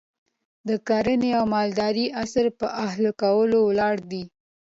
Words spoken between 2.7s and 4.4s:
اهلي کولو ولاړ دی.